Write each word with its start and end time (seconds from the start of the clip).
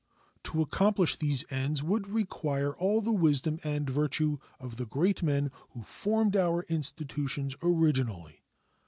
To 0.45 0.63
accomplish 0.63 1.15
these 1.15 1.45
ends 1.51 1.83
would 1.83 2.07
require 2.09 2.75
all 2.75 3.01
the 3.01 3.11
wisdom 3.11 3.59
and 3.63 3.87
virtue 3.87 4.39
of 4.59 4.77
the 4.77 4.87
great 4.87 5.21
men 5.21 5.51
who 5.73 5.83
formed 5.83 6.35
our 6.35 6.63
institutions 6.63 7.55
originally. 7.61 8.41